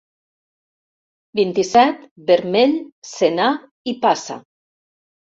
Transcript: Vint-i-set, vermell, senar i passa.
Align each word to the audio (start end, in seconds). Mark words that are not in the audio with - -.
Vint-i-set, 1.39 1.99
vermell, 2.29 2.73
senar 3.11 3.51
i 3.93 3.95
passa. 4.07 4.39